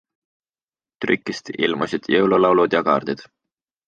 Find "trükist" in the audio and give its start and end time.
1.05-1.51